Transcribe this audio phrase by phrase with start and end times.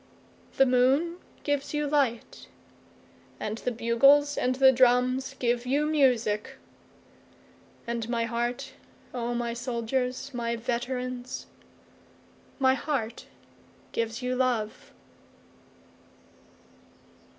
[0.57, 2.47] 9The moon gives you light,
[3.39, 6.55] And the bugles and the drums give you music;
[7.85, 8.73] And my heart,
[9.13, 11.45] O my soldiers, my veterans,
[12.57, 13.27] My heart
[13.91, 14.91] gives you love.